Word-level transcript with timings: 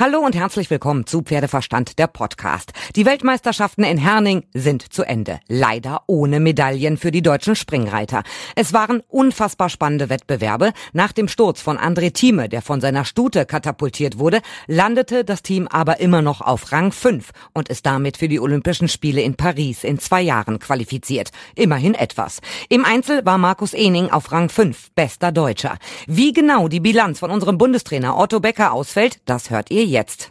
Hallo 0.00 0.20
und 0.20 0.36
herzlich 0.36 0.70
willkommen 0.70 1.06
zu 1.06 1.22
Pferdeverstand, 1.22 1.98
der 1.98 2.06
Podcast. 2.06 2.70
Die 2.94 3.04
Weltmeisterschaften 3.04 3.82
in 3.82 3.98
Herning 3.98 4.44
sind 4.54 4.92
zu 4.92 5.02
Ende. 5.02 5.40
Leider 5.48 6.02
ohne 6.06 6.38
Medaillen 6.38 6.98
für 6.98 7.10
die 7.10 7.20
deutschen 7.20 7.56
Springreiter. 7.56 8.22
Es 8.54 8.72
waren 8.72 9.02
unfassbar 9.08 9.68
spannende 9.68 10.08
Wettbewerbe. 10.08 10.72
Nach 10.92 11.10
dem 11.10 11.26
Sturz 11.26 11.60
von 11.60 11.78
André 11.78 12.12
Thieme, 12.12 12.48
der 12.48 12.62
von 12.62 12.80
seiner 12.80 13.04
Stute 13.04 13.44
katapultiert 13.44 14.20
wurde, 14.20 14.40
landete 14.68 15.24
das 15.24 15.42
Team 15.42 15.66
aber 15.66 15.98
immer 15.98 16.22
noch 16.22 16.42
auf 16.42 16.70
Rang 16.70 16.92
5 16.92 17.32
und 17.52 17.68
ist 17.68 17.84
damit 17.84 18.18
für 18.18 18.28
die 18.28 18.38
Olympischen 18.38 18.86
Spiele 18.86 19.22
in 19.22 19.34
Paris 19.34 19.82
in 19.82 19.98
zwei 19.98 20.22
Jahren 20.22 20.60
qualifiziert. 20.60 21.32
Immerhin 21.56 21.94
etwas. 21.94 22.38
Im 22.68 22.84
Einzel 22.84 23.26
war 23.26 23.36
Markus 23.36 23.74
Ening 23.74 24.10
auf 24.10 24.30
Rang 24.30 24.48
5, 24.48 24.92
bester 24.94 25.32
Deutscher. 25.32 25.76
Wie 26.06 26.32
genau 26.32 26.68
die 26.68 26.78
Bilanz 26.78 27.18
von 27.18 27.32
unserem 27.32 27.58
Bundestrainer 27.58 28.16
Otto 28.16 28.38
Becker 28.38 28.72
ausfällt, 28.72 29.18
das 29.24 29.50
hört 29.50 29.72
ihr 29.72 29.87
jetzt. 29.88 30.30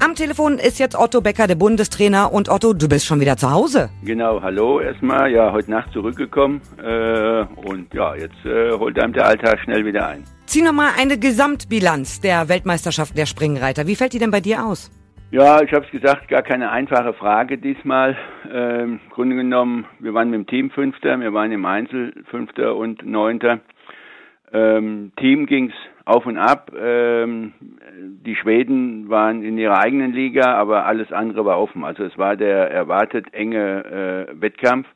Am 0.00 0.14
Telefon 0.14 0.58
ist 0.58 0.78
jetzt 0.78 0.96
Otto 0.96 1.20
Becker, 1.20 1.48
der 1.48 1.56
Bundestrainer. 1.56 2.32
Und 2.32 2.48
Otto, 2.48 2.72
du 2.72 2.88
bist 2.88 3.04
schon 3.04 3.20
wieder 3.20 3.36
zu 3.36 3.50
Hause. 3.50 3.90
Genau, 4.04 4.40
hallo 4.40 4.80
erstmal. 4.80 5.30
Ja, 5.32 5.52
heute 5.52 5.70
Nacht 5.72 5.92
zurückgekommen. 5.92 6.60
Äh, 6.80 7.44
und 7.68 7.92
ja, 7.92 8.14
jetzt 8.14 8.44
äh, 8.44 8.70
holt 8.78 8.98
einem 8.98 9.12
der 9.12 9.26
Alltag 9.26 9.58
schnell 9.60 9.84
wieder 9.84 10.06
ein. 10.06 10.22
Zieh 10.46 10.62
nochmal 10.62 10.92
eine 10.98 11.18
Gesamtbilanz 11.18 12.20
der 12.20 12.48
Weltmeisterschaft 12.48 13.18
der 13.18 13.26
Springreiter. 13.26 13.86
Wie 13.88 13.96
fällt 13.96 14.12
die 14.12 14.18
denn 14.20 14.30
bei 14.30 14.40
dir 14.40 14.64
aus? 14.64 14.90
Ja, 15.30 15.60
ich 15.60 15.72
habe 15.72 15.84
es 15.84 15.90
gesagt, 15.90 16.28
gar 16.28 16.42
keine 16.42 16.70
einfache 16.70 17.12
Frage 17.12 17.58
diesmal. 17.58 18.16
Ähm, 18.50 19.00
Im 19.04 19.10
Grunde 19.10 19.36
genommen, 19.36 19.84
wir 19.98 20.14
waren 20.14 20.30
mit 20.30 20.38
dem 20.38 20.46
Team 20.46 20.70
Fünfter, 20.70 21.20
wir 21.20 21.34
waren 21.34 21.52
im 21.52 21.66
Einzel 21.66 22.14
Fünfter 22.30 22.76
und 22.76 23.04
Neunter. 23.04 23.60
Ähm, 24.52 25.12
Team 25.16 25.46
ging's 25.46 25.74
auf 26.04 26.24
und 26.26 26.38
ab. 26.38 26.72
Ähm, 26.78 27.52
die 28.24 28.36
Schweden 28.36 29.08
waren 29.10 29.42
in 29.42 29.58
ihrer 29.58 29.78
eigenen 29.78 30.12
Liga, 30.12 30.54
aber 30.54 30.86
alles 30.86 31.12
andere 31.12 31.44
war 31.44 31.60
offen. 31.60 31.84
Also 31.84 32.04
es 32.04 32.16
war 32.16 32.36
der 32.36 32.70
erwartet 32.70 33.32
enge 33.32 34.26
äh, 34.30 34.40
Wettkampf. 34.40 34.86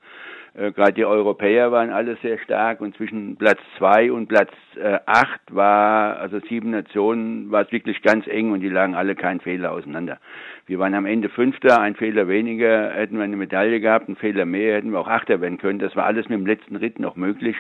Äh, 0.54 0.72
Gerade 0.72 0.92
die 0.92 1.04
Europäer 1.04 1.72
waren 1.72 1.90
alle 1.90 2.16
sehr 2.22 2.38
stark 2.38 2.80
und 2.80 2.96
zwischen 2.96 3.36
Platz 3.36 3.58
zwei 3.78 4.12
und 4.12 4.28
Platz 4.28 4.50
äh, 4.76 4.98
acht 5.06 5.40
war, 5.50 6.18
also 6.18 6.40
sieben 6.48 6.70
Nationen, 6.70 7.50
war 7.50 7.62
es 7.62 7.72
wirklich 7.72 8.02
ganz 8.02 8.26
eng 8.26 8.52
und 8.52 8.60
die 8.60 8.68
lagen 8.68 8.94
alle 8.94 9.14
keinen 9.14 9.40
Fehler 9.40 9.72
auseinander. 9.72 10.18
Wir 10.66 10.78
waren 10.78 10.94
am 10.94 11.06
Ende 11.06 11.28
Fünfter, 11.28 11.80
ein 11.80 11.96
Fehler 11.96 12.28
weniger, 12.28 12.92
hätten 12.92 13.16
wir 13.16 13.24
eine 13.24 13.36
Medaille 13.36 13.80
gehabt, 13.80 14.08
ein 14.08 14.16
Fehler 14.16 14.44
mehr, 14.44 14.76
hätten 14.76 14.92
wir 14.92 15.00
auch 15.00 15.08
Achter 15.08 15.40
werden 15.40 15.58
können. 15.58 15.78
Das 15.78 15.96
war 15.96 16.04
alles 16.04 16.28
mit 16.28 16.38
dem 16.38 16.46
letzten 16.46 16.76
Ritt 16.76 16.98
noch 16.98 17.16
möglich. 17.16 17.56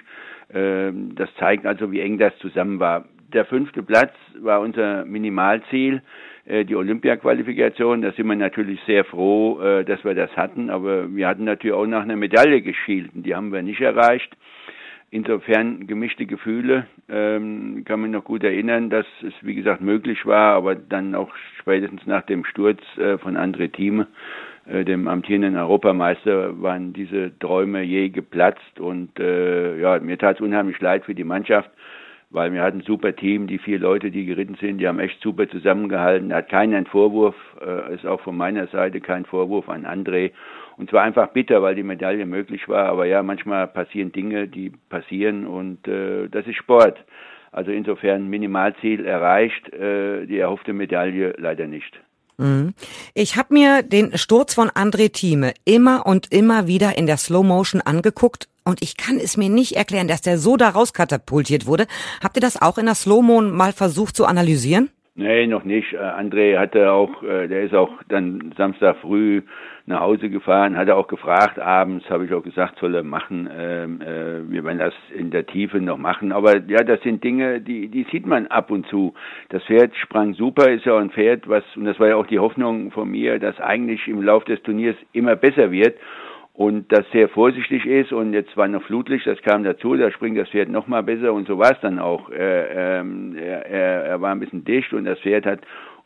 Ähm, 0.52 1.14
das 1.14 1.28
zeigt 1.36 1.66
also, 1.66 1.90
wie 1.92 2.00
eng 2.00 2.18
das 2.18 2.36
zusammen 2.38 2.78
war. 2.78 3.06
Der 3.32 3.46
fünfte 3.46 3.82
Platz 3.82 4.12
war 4.40 4.60
unser 4.60 5.06
Minimalziel, 5.06 6.02
die 6.46 6.74
Olympia-Qualifikation. 6.74 8.02
Da 8.02 8.12
sind 8.12 8.26
wir 8.26 8.36
natürlich 8.36 8.80
sehr 8.86 9.04
froh, 9.04 9.60
äh, 9.60 9.84
dass 9.84 10.04
wir 10.04 10.14
das 10.14 10.36
hatten, 10.36 10.70
aber 10.70 11.14
wir 11.14 11.28
hatten 11.28 11.44
natürlich 11.44 11.76
auch 11.76 11.86
nach 11.86 12.02
einer 12.02 12.16
Medaille 12.16 12.62
geschielt 12.62 13.14
und 13.14 13.24
die 13.24 13.34
haben 13.34 13.52
wir 13.52 13.62
nicht 13.62 13.80
erreicht. 13.80 14.36
Insofern 15.10 15.86
gemischte 15.86 16.24
Gefühle. 16.24 16.86
Ähm, 17.08 17.82
kann 17.84 18.00
mich 18.00 18.10
noch 18.10 18.24
gut 18.24 18.42
erinnern, 18.44 18.88
dass 18.88 19.04
es 19.22 19.34
wie 19.42 19.54
gesagt 19.54 19.82
möglich 19.82 20.24
war, 20.24 20.54
aber 20.54 20.74
dann 20.74 21.14
auch 21.14 21.30
spätestens 21.60 22.06
nach 22.06 22.22
dem 22.22 22.46
Sturz 22.46 22.80
äh, 22.96 23.18
von 23.18 23.36
André 23.36 23.70
Thieme 23.70 24.06
äh, 24.66 24.84
dem 24.84 25.08
amtierenden 25.08 25.56
Europameister, 25.56 26.62
waren 26.62 26.92
diese 26.92 27.36
Träume 27.40 27.82
je 27.82 28.10
geplatzt. 28.10 28.78
Und 28.78 29.18
äh, 29.18 29.78
ja, 29.80 29.98
mir 29.98 30.18
tat 30.18 30.36
es 30.36 30.40
unheimlich 30.40 30.80
leid 30.80 31.04
für 31.04 31.14
die 31.14 31.24
Mannschaft, 31.24 31.70
weil 32.32 32.52
wir 32.52 32.62
hatten 32.62 32.78
ein 32.78 32.84
super 32.84 33.14
Team, 33.14 33.46
die 33.46 33.58
vier 33.58 33.78
Leute, 33.78 34.10
die 34.10 34.24
geritten 34.24 34.56
sind, 34.60 34.78
die 34.78 34.88
haben 34.88 34.98
echt 34.98 35.20
super 35.20 35.48
zusammengehalten. 35.48 36.30
Da 36.30 36.36
hat 36.36 36.48
keiner 36.48 36.78
einen 36.78 36.86
Vorwurf, 36.86 37.34
äh, 37.60 37.94
ist 37.94 38.06
auch 38.06 38.20
von 38.22 38.36
meiner 38.36 38.66
Seite 38.68 39.00
kein 39.00 39.26
Vorwurf 39.26 39.68
an 39.68 39.84
André. 39.84 40.32
Und 40.78 40.88
zwar 40.88 41.02
einfach 41.02 41.28
bitter, 41.28 41.62
weil 41.62 41.74
die 41.74 41.82
Medaille 41.82 42.24
möglich 42.24 42.68
war. 42.68 42.86
Aber 42.86 43.04
ja, 43.04 43.22
manchmal 43.22 43.66
passieren 43.68 44.12
Dinge, 44.12 44.48
die 44.48 44.72
passieren 44.88 45.46
und 45.46 45.86
äh, 45.86 46.28
das 46.28 46.46
ist 46.46 46.56
Sport. 46.56 46.98
Also 47.52 47.70
insofern 47.70 48.28
Minimalziel 48.28 49.04
erreicht, 49.04 49.70
äh, 49.74 50.24
die 50.24 50.38
erhoffte 50.38 50.72
Medaille 50.72 51.34
leider 51.36 51.66
nicht. 51.66 52.00
Mhm. 52.38 52.72
Ich 53.12 53.36
habe 53.36 53.52
mir 53.52 53.82
den 53.82 54.16
Sturz 54.16 54.54
von 54.54 54.70
André 54.70 55.12
Thieme 55.12 55.52
immer 55.66 56.06
und 56.06 56.32
immer 56.32 56.66
wieder 56.66 56.96
in 56.96 57.06
der 57.06 57.18
Slow 57.18 57.46
Motion 57.46 57.82
angeguckt 57.82 58.48
und 58.64 58.82
ich 58.82 58.96
kann 58.96 59.16
es 59.16 59.36
mir 59.36 59.48
nicht 59.48 59.76
erklären, 59.76 60.08
dass 60.08 60.22
der 60.22 60.38
so 60.38 60.56
da 60.56 60.70
rauskatapultiert 60.70 61.66
wurde. 61.66 61.86
Habt 62.22 62.36
ihr 62.36 62.42
das 62.42 62.60
auch 62.60 62.78
in 62.78 62.86
der 62.86 62.94
Slow 62.94 63.22
Mo 63.22 63.40
mal 63.40 63.72
versucht 63.72 64.16
zu 64.16 64.24
analysieren? 64.26 64.90
Nee, 65.14 65.46
noch 65.46 65.64
nicht. 65.64 65.92
Äh, 65.92 65.98
André 65.98 66.58
hatte 66.58 66.90
auch, 66.90 67.22
äh, 67.22 67.46
der 67.46 67.64
ist 67.64 67.74
auch 67.74 67.90
dann 68.08 68.54
Samstag 68.56 68.96
früh 69.02 69.42
nach 69.84 70.00
Hause 70.00 70.30
gefahren, 70.30 70.76
hat 70.76 70.88
er 70.88 70.96
auch 70.96 71.08
gefragt 71.08 71.58
abends, 71.58 72.08
habe 72.08 72.24
ich 72.24 72.32
auch 72.32 72.42
gesagt, 72.42 72.78
soll 72.78 72.94
er 72.94 73.02
machen. 73.02 73.46
Ähm, 73.54 74.00
äh, 74.00 74.50
wir 74.50 74.64
werden 74.64 74.78
das 74.78 74.94
in 75.14 75.30
der 75.30 75.44
Tiefe 75.44 75.80
noch 75.80 75.98
machen. 75.98 76.32
Aber 76.32 76.56
ja, 76.56 76.82
das 76.82 77.02
sind 77.02 77.22
Dinge, 77.22 77.60
die, 77.60 77.88
die 77.88 78.06
sieht 78.10 78.26
man 78.26 78.46
ab 78.46 78.70
und 78.70 78.86
zu. 78.86 79.12
Das 79.50 79.62
Pferd 79.64 79.94
sprang 79.96 80.32
super, 80.32 80.70
ist 80.70 80.86
ja 80.86 80.96
ein 80.96 81.10
Pferd, 81.10 81.46
was, 81.46 81.64
und 81.76 81.84
das 81.84 82.00
war 82.00 82.08
ja 82.08 82.16
auch 82.16 82.26
die 82.26 82.38
Hoffnung 82.38 82.90
von 82.90 83.10
mir, 83.10 83.38
dass 83.38 83.60
eigentlich 83.60 84.08
im 84.08 84.22
Lauf 84.22 84.44
des 84.44 84.62
Turniers 84.62 84.96
immer 85.12 85.36
besser 85.36 85.70
wird 85.70 85.96
und 86.54 86.92
das 86.92 87.04
sehr 87.12 87.28
vorsichtig 87.28 87.86
ist 87.86 88.12
und 88.12 88.34
jetzt 88.34 88.56
war 88.56 88.68
noch 88.68 88.82
Flutlicht, 88.82 89.26
das 89.26 89.40
kam 89.42 89.64
dazu, 89.64 89.96
da 89.96 90.10
springt 90.10 90.36
das 90.36 90.50
Pferd 90.50 90.68
noch 90.68 90.86
mal 90.86 91.02
besser 91.02 91.32
und 91.32 91.48
so 91.48 91.58
war 91.58 91.72
es 91.72 91.80
dann 91.80 91.98
auch. 91.98 92.28
Äh, 92.30 92.98
ähm, 93.00 93.36
er, 93.36 93.64
er 93.66 94.20
war 94.20 94.32
ein 94.32 94.40
bisschen 94.40 94.64
dicht 94.64 94.92
und 94.92 95.04
das 95.06 95.18
Pferd 95.20 95.46
hat 95.46 95.60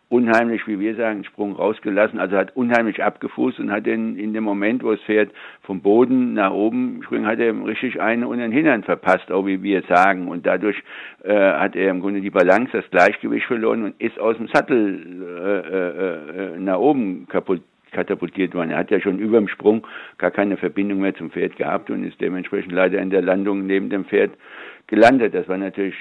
unheimlich, 0.09 0.67
wie 0.69 0.79
wir 0.79 0.95
sagen, 0.95 1.25
Sprung 1.25 1.57
rausgelassen, 1.57 2.21
also 2.21 2.37
hat 2.37 2.55
unheimlich 2.55 3.03
abgefußt 3.03 3.59
und 3.59 3.73
hat 3.73 3.87
in, 3.89 4.17
in 4.17 4.33
dem 4.35 4.45
Moment, 4.45 4.85
wo 4.85 4.93
das 4.93 5.01
Pferd 5.01 5.33
vom 5.63 5.81
Boden 5.81 6.35
nach 6.35 6.53
oben 6.53 7.03
springt, 7.03 7.27
hat 7.27 7.41
er 7.41 7.53
richtig 7.67 8.01
einen 8.01 8.25
und 8.25 8.39
den 8.39 8.53
Hintern 8.53 8.85
verpasst, 8.85 9.33
auch 9.33 9.47
wie 9.47 9.63
wir 9.65 9.83
sagen. 9.83 10.29
Und 10.29 10.47
dadurch 10.47 10.81
äh, 11.25 11.35
hat 11.35 11.75
er 11.75 11.91
im 11.91 12.01
Grunde 12.01 12.21
die 12.21 12.31
Balance, 12.31 12.71
das 12.73 12.89
Gleichgewicht 12.91 13.47
verloren 13.47 13.83
und 13.83 14.01
ist 14.01 14.19
aus 14.21 14.37
dem 14.37 14.47
Sattel 14.49 15.25
äh, 15.43 15.75
äh, 15.75 16.55
äh 16.55 16.61
nach 16.61 16.79
oben 16.79 17.27
kaputt 17.29 17.63
katapultiert 17.93 18.55
worden. 18.55 18.71
Er 18.71 18.79
hat 18.79 18.91
ja 18.91 19.01
schon 19.01 19.19
über 19.19 19.39
dem 19.39 19.49
Sprung 19.49 19.87
gar 20.19 20.31
keine 20.31 20.57
Verbindung 20.57 21.01
mehr 21.01 21.15
zum 21.15 21.31
Pferd 21.31 21.57
gehabt 21.57 21.91
und 21.91 22.05
ist 22.05 22.21
dementsprechend 22.21 22.73
leider 22.73 23.01
in 23.01 23.11
der 23.11 23.23
Landung 23.23 23.67
neben 23.67 23.91
dem 23.91 24.05
Pferd 24.05 24.33
gelandet. 24.87 25.35
Das 25.35 25.49
war 25.49 25.59
natürlich 25.59 25.97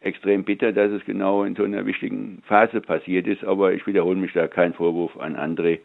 extrem 0.00 0.44
bitter, 0.44 0.72
dass 0.72 0.90
es 0.90 1.04
genau 1.04 1.44
in 1.44 1.54
so 1.54 1.64
einer 1.64 1.84
wichtigen 1.86 2.42
Phase 2.46 2.80
passiert 2.80 3.26
ist, 3.26 3.44
aber 3.44 3.72
ich 3.72 3.86
wiederhole 3.86 4.16
mich 4.16 4.32
da 4.32 4.48
kein 4.48 4.72
Vorwurf 4.72 5.18
an 5.18 5.36
André. 5.36 5.80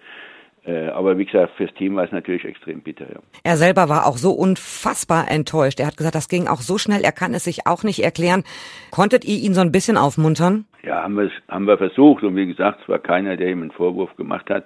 Äh, 0.65 0.87
aber 0.87 1.17
wie 1.17 1.25
gesagt, 1.25 1.53
fürs 1.57 1.73
Team 1.75 1.95
war 1.95 2.05
es 2.05 2.11
natürlich 2.11 2.43
extrem 2.43 2.81
bitter. 2.81 3.05
Ja. 3.05 3.19
Er 3.43 3.57
selber 3.57 3.87
war 3.87 4.07
auch 4.07 4.17
so 4.17 4.31
unfassbar 4.31 5.29
enttäuscht. 5.29 5.79
Er 5.79 5.85
hat 5.85 5.97
gesagt, 5.97 6.15
das 6.15 6.27
ging 6.27 6.47
auch 6.47 6.61
so 6.61 6.77
schnell, 6.79 7.03
er 7.03 7.11
kann 7.11 7.33
es 7.35 7.43
sich 7.43 7.67
auch 7.67 7.83
nicht 7.83 8.03
erklären. 8.03 8.43
Konntet 8.89 9.25
ihr 9.25 9.37
ihn 9.37 9.53
so 9.53 9.61
ein 9.61 9.71
bisschen 9.71 9.95
aufmuntern? 9.95 10.65
Ja, 10.81 11.03
haben 11.03 11.17
wir, 11.17 11.29
haben 11.49 11.65
wir 11.65 11.77
versucht. 11.77 12.23
Und 12.23 12.35
wie 12.35 12.47
gesagt, 12.47 12.81
es 12.81 12.89
war 12.89 12.99
keiner, 12.99 13.37
der 13.37 13.49
ihm 13.49 13.61
einen 13.61 13.71
Vorwurf 13.71 14.15
gemacht 14.15 14.49
hat. 14.49 14.65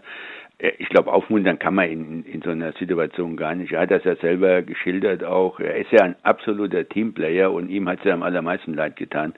Äh, 0.59 0.73
ich 0.77 0.89
glaube, 0.89 1.11
aufmuntern 1.11 1.59
kann 1.59 1.75
man 1.75 1.89
in, 1.89 2.23
in 2.25 2.41
so 2.41 2.51
einer 2.51 2.73
Situation 2.73 3.37
gar 3.37 3.55
nicht. 3.55 3.71
Er 3.73 3.81
hat 3.81 3.91
das 3.91 4.03
ja 4.03 4.15
selber 4.17 4.61
geschildert 4.61 5.23
auch. 5.23 5.59
Er 5.59 5.75
ist 5.77 5.91
ja 5.91 6.01
ein 6.01 6.15
absoluter 6.23 6.87
Teamplayer 6.87 7.51
und 7.51 7.69
ihm 7.69 7.89
hat 7.89 7.99
es 7.99 8.05
ja 8.05 8.13
am 8.13 8.23
allermeisten 8.23 8.73
leid 8.73 8.95
getan, 8.95 9.33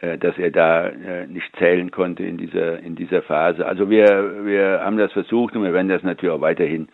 äh, 0.00 0.18
dass 0.18 0.36
er 0.38 0.50
da 0.50 0.88
äh, 0.88 1.26
nicht 1.26 1.54
zählen 1.56 1.90
konnte 1.90 2.24
in 2.24 2.36
dieser, 2.36 2.80
in 2.80 2.96
dieser 2.96 3.22
Phase. 3.22 3.66
Also 3.66 3.90
wir, 3.90 4.44
wir 4.44 4.80
haben 4.82 4.96
das 4.96 5.12
versucht 5.12 5.54
und 5.56 5.62
wir 5.62 5.72
werden 5.72 5.88
das 5.88 6.02
natürlich 6.02 6.34
auch 6.34 6.40
weiterhin 6.40 6.88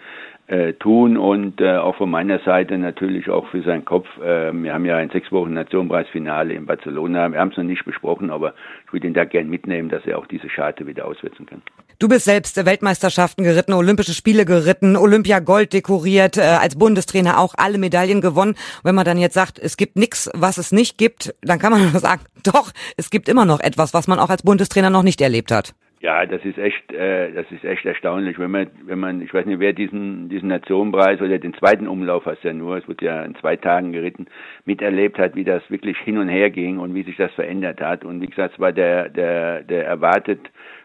äh, 0.49 0.73
tun 0.75 1.17
und 1.17 1.61
äh, 1.61 1.77
auch 1.77 1.95
von 1.95 2.11
meiner 2.11 2.41
Seite 2.41 2.77
natürlich 2.77 3.31
auch 3.31 3.47
für 3.49 3.63
seinen 3.63 3.85
Kopf. 3.85 4.09
Äh, 4.19 4.53
wir 4.53 4.75
haben 4.75 4.85
ja 4.85 4.97
ein 4.97 5.11
sechs 5.11 5.31
Wochen 5.31 5.55
Nationenpreisfinale 5.55 6.55
in 6.55 6.67
Barcelona. 6.67 7.31
Wir 7.31 7.39
haben 7.39 7.53
es 7.53 7.57
noch 7.57 7.65
nicht 7.65 7.85
besprochen, 7.85 8.31
aber 8.31 8.55
ich 8.85 8.93
würde 8.93 9.07
ihn 9.07 9.15
da 9.15 9.25
gern 9.25 9.49
mitnehmen, 9.49 9.89
dass 9.89 10.05
er 10.07 10.19
auch 10.19 10.27
diese 10.27 10.51
Scharte 10.51 10.89
wieder 10.89 11.07
auswetzen 11.07 11.47
kann. 11.47 11.63
Du 12.01 12.09
bist 12.09 12.25
selbst 12.25 12.57
Weltmeisterschaften 12.65 13.45
geritten, 13.45 13.75
Olympische 13.75 14.15
Spiele 14.15 14.47
geritten, 14.47 14.97
Olympia 14.97 15.39
Gold 15.39 15.75
dekoriert, 15.75 16.39
äh, 16.39 16.41
als 16.41 16.79
Bundestrainer 16.79 17.39
auch 17.39 17.53
alle 17.59 17.77
Medaillen 17.77 18.23
gewonnen. 18.23 18.55
Wenn 18.83 18.95
man 18.95 19.05
dann 19.05 19.19
jetzt 19.19 19.35
sagt, 19.35 19.59
es 19.59 19.77
gibt 19.77 19.97
nichts, 19.97 20.31
was 20.33 20.57
es 20.57 20.73
nicht 20.73 20.97
gibt, 20.97 21.35
dann 21.43 21.59
kann 21.59 21.73
man 21.73 21.83
nur 21.93 22.01
sagen, 22.01 22.23
doch, 22.43 22.73
es 22.97 23.11
gibt 23.11 23.29
immer 23.29 23.45
noch 23.45 23.61
etwas, 23.61 23.93
was 23.93 24.09
man 24.09 24.19
auch 24.19 24.31
als 24.31 24.43
Bundestrainer 24.43 24.89
noch 24.89 25.03
nicht 25.03 25.21
erlebt 25.21 25.53
hat. 25.53 25.75
Ja, 26.01 26.25
das 26.25 26.43
ist 26.47 26.57
echt, 26.57 26.91
äh, 26.95 27.31
das 27.33 27.45
ist 27.51 27.63
echt 27.63 27.85
erstaunlich, 27.85 28.39
wenn 28.39 28.51
man, 28.51 28.69
wenn 28.87 28.99
man, 28.99 29.21
ich 29.21 29.35
weiß 29.35 29.45
nicht, 29.45 29.61
wer 29.61 29.75
diesen 29.75 30.31
diesen 30.31 30.49
Nationenpreis 30.49 31.21
oder 31.21 31.39
den 31.39 31.53
zweiten 31.53 31.87
Umlauf, 31.87 32.25
hast 32.25 32.43
ja 32.43 32.55
nur, 32.55 32.79
es 32.79 32.89
wird 32.89 33.03
ja 33.03 33.23
in 33.23 33.35
zwei 33.35 33.57
Tagen 33.57 33.93
geritten, 33.93 34.27
miterlebt 34.65 35.19
hat, 35.19 35.35
wie 35.35 35.45
das 35.45 35.63
wirklich 35.69 35.99
hin 35.99 36.17
und 36.17 36.31
her 36.31 36.49
ging 36.49 36.79
und 36.79 36.95
wie 36.95 37.03
sich 37.03 37.19
das 37.19 37.31
verändert 37.33 37.83
hat. 37.83 38.07
Und 38.07 38.23
wie 38.23 38.29
gesagt, 38.29 38.55
es 38.55 38.61
war 38.61 38.73
der 38.73 39.11
der 39.11 39.63
der 39.65 39.85
erwartet 39.85 40.41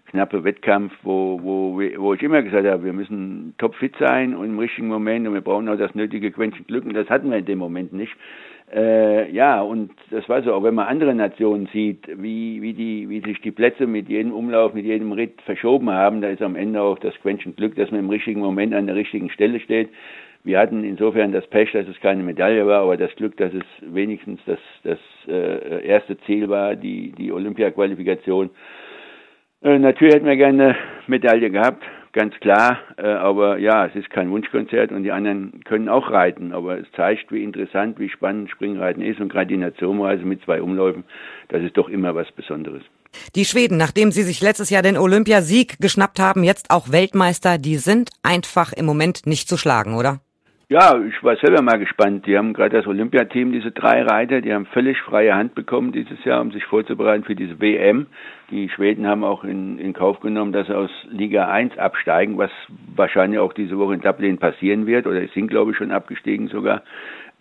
knappe 0.07 0.43
Wettkampf, 0.43 0.93
wo 1.03 1.39
wo 1.41 1.81
wo 1.97 2.13
ich 2.13 2.23
immer 2.23 2.41
gesagt 2.41 2.67
habe, 2.67 2.83
wir 2.83 2.93
müssen 2.93 3.53
topfit 3.57 3.95
sein 3.99 4.35
und 4.35 4.45
im 4.45 4.59
richtigen 4.59 4.87
Moment 4.87 5.27
und 5.27 5.33
wir 5.33 5.41
brauchen 5.41 5.69
auch 5.69 5.77
das 5.77 5.95
nötige 5.95 6.31
Quäntchen 6.31 6.65
Glück 6.67 6.85
und 6.85 6.93
das 6.93 7.09
hatten 7.09 7.29
wir 7.29 7.37
in 7.37 7.45
dem 7.45 7.59
Moment 7.59 7.93
nicht. 7.93 8.15
Äh, 8.73 9.31
ja, 9.31 9.61
und 9.61 9.91
das 10.09 10.27
war 10.27 10.41
so, 10.41 10.53
auch 10.53 10.63
wenn 10.63 10.73
man 10.73 10.87
andere 10.87 11.13
Nationen 11.13 11.67
sieht, 11.71 12.07
wie, 12.07 12.61
wie, 12.63 12.73
die, 12.73 13.07
wie 13.09 13.21
sich 13.21 13.39
die 13.41 13.51
Plätze 13.51 13.85
mit 13.85 14.09
jedem 14.09 14.33
Umlauf, 14.33 14.73
mit 14.73 14.85
jedem 14.85 15.11
Ritt 15.11 15.39
verschoben 15.43 15.91
haben, 15.91 16.21
da 16.21 16.29
ist 16.29 16.41
am 16.41 16.55
Ende 16.55 16.81
auch 16.81 16.97
das 16.97 17.13
Quäntchen 17.21 17.55
Glück, 17.55 17.75
dass 17.75 17.91
man 17.91 17.99
im 17.99 18.09
richtigen 18.09 18.39
Moment 18.39 18.73
an 18.73 18.87
der 18.87 18.95
richtigen 18.95 19.29
Stelle 19.29 19.59
steht. 19.59 19.89
Wir 20.43 20.59
hatten 20.59 20.83
insofern 20.83 21.31
das 21.31 21.45
Pech, 21.47 21.71
dass 21.71 21.87
es 21.87 21.99
keine 22.01 22.23
Medaille 22.23 22.65
war, 22.65 22.81
aber 22.81 22.97
das 22.97 23.15
Glück, 23.15 23.37
dass 23.37 23.53
es 23.53 23.63
wenigstens 23.81 24.39
das, 24.45 24.59
das 24.83 24.99
äh, 25.27 25.85
erste 25.85 26.17
Ziel 26.21 26.49
war, 26.49 26.75
die, 26.75 27.11
die 27.11 27.31
Olympia-Qualifikation. 27.31 28.49
Äh, 29.65 29.79
natürlich 29.79 30.13
hätten 30.13 30.27
wir 30.27 30.35
gerne 30.35 30.63
eine 30.63 30.75
Medaille 31.07 31.49
gehabt, 31.49 31.83
ganz 32.13 32.35
klar. 32.39 32.77
Äh, 32.97 33.07
aber 33.07 33.57
ja, 33.57 33.87
es 33.87 33.95
ist 33.95 34.11
kein 34.11 34.29
Wunschkonzert 34.29 34.91
und 34.91 35.03
die 35.03 35.11
anderen 35.11 35.63
können 35.63 35.89
auch 35.89 36.11
reiten. 36.11 36.53
Aber 36.53 36.77
es 36.77 36.85
zeigt, 36.95 37.31
wie 37.31 37.43
interessant, 37.43 37.97
wie 37.99 38.09
spannend 38.09 38.51
Springreiten 38.51 39.01
ist 39.01 39.19
und 39.19 39.29
gerade 39.29 39.47
die 39.47 39.57
Nationenreise 39.57 40.23
mit 40.23 40.43
zwei 40.43 40.61
Umläufen, 40.61 41.03
das 41.49 41.63
ist 41.63 41.75
doch 41.77 41.89
immer 41.89 42.13
was 42.13 42.31
Besonderes. 42.33 42.83
Die 43.33 43.45
Schweden, 43.45 43.77
nachdem 43.77 44.11
sie 44.11 44.21
sich 44.21 44.39
letztes 44.41 44.69
Jahr 44.69 44.83
den 44.83 44.97
Olympiasieg 44.97 45.77
geschnappt 45.79 46.19
haben, 46.19 46.43
jetzt 46.43 46.69
auch 46.69 46.91
Weltmeister, 46.91 47.57
die 47.57 47.77
sind 47.77 48.11
einfach 48.21 48.71
im 48.71 48.85
Moment 48.85 49.25
nicht 49.25 49.49
zu 49.49 49.57
schlagen, 49.57 49.95
oder? 49.95 50.19
Ja, 50.67 50.99
ich 50.99 51.23
war 51.23 51.35
selber 51.35 51.61
mal 51.61 51.77
gespannt. 51.77 52.25
Die 52.25 52.35
haben 52.35 52.53
gerade 52.53 52.77
das 52.77 52.87
Olympiateam, 52.87 53.51
diese 53.51 53.69
drei 53.69 54.01
Reiter, 54.01 54.41
die 54.41 54.51
haben 54.51 54.65
völlig 54.65 54.99
freie 54.99 55.35
Hand 55.35 55.53
bekommen 55.53 55.91
dieses 55.91 56.23
Jahr, 56.23 56.41
um 56.41 56.51
sich 56.51 56.65
vorzubereiten 56.65 57.23
für 57.23 57.35
diese 57.35 57.61
WM. 57.61 58.07
Die 58.49 58.67
Schweden 58.69 59.05
haben 59.05 59.23
auch 59.23 59.43
in, 59.43 59.77
in 59.77 59.93
Kauf 59.93 60.21
genommen, 60.21 60.53
dass 60.53 60.65
sie 60.65 60.75
aus 60.75 60.89
Liga 61.11 61.49
1 61.49 61.77
absteigen, 61.77 62.39
was 62.39 62.49
wahrscheinlich 62.95 63.39
auch 63.39 63.53
diese 63.53 63.77
Woche 63.77 63.93
in 63.93 64.01
Dublin 64.01 64.39
passieren 64.39 64.87
wird, 64.87 65.05
oder 65.05 65.21
sind, 65.35 65.49
glaube 65.49 65.71
ich, 65.71 65.77
schon 65.77 65.91
abgestiegen 65.91 66.47
sogar. 66.47 66.81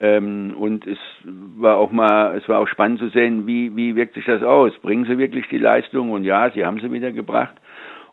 Ähm, 0.01 0.55
und 0.59 0.87
es 0.87 0.99
war 1.25 1.79
auch 1.79 1.93
mal, 1.93 2.37
es 2.37 2.47
war 2.47 2.59
auch 2.59 2.69
spannend 2.69 2.99
zu 2.99 3.09
sehen, 3.09 3.47
wie, 3.47 3.75
wie 3.75 3.97
wirkt 3.97 4.17
sich 4.17 4.27
das 4.27 4.43
aus? 4.43 4.73
Bringen 4.83 5.07
sie 5.07 5.17
wirklich 5.17 5.49
die 5.49 5.57
Leistung? 5.57 6.11
Und 6.11 6.25
ja, 6.25 6.51
sie 6.51 6.67
haben 6.67 6.79
sie 6.79 6.93
wieder 6.93 7.11
gebracht 7.11 7.57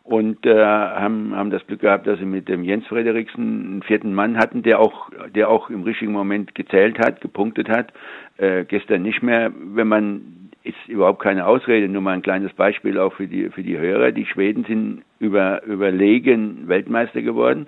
und 0.04 0.44
äh, 0.46 0.54
haben, 0.54 1.34
haben 1.34 1.50
das 1.50 1.66
Glück 1.66 1.80
gehabt, 1.80 2.06
dass 2.06 2.18
sie 2.18 2.24
mit 2.24 2.48
dem 2.48 2.64
Jens 2.64 2.86
Frederiksen 2.86 3.66
einen 3.66 3.82
vierten 3.82 4.14
Mann 4.14 4.36
hatten, 4.36 4.62
der 4.62 4.80
auch, 4.80 5.10
der 5.34 5.48
auch 5.48 5.70
im 5.70 5.84
richtigen 5.84 6.12
Moment 6.12 6.54
gezählt 6.54 6.98
hat, 6.98 7.20
gepunktet 7.20 7.68
hat. 7.68 7.92
Äh, 8.36 8.64
gestern 8.64 9.02
nicht 9.02 9.22
mehr, 9.22 9.52
wenn 9.56 9.88
man 9.88 10.42
ist 10.64 10.76
überhaupt 10.86 11.22
keine 11.22 11.46
Ausrede, 11.46 11.88
nur 11.88 12.02
mal 12.02 12.12
ein 12.12 12.22
kleines 12.22 12.52
Beispiel 12.52 12.98
auch 12.98 13.12
für 13.14 13.26
die 13.26 13.50
für 13.50 13.62
die 13.62 13.78
Hörer. 13.78 14.12
Die 14.12 14.26
Schweden 14.26 14.64
sind 14.64 15.02
über 15.18 15.64
überlegen 15.64 16.68
Weltmeister 16.68 17.22
geworden, 17.22 17.66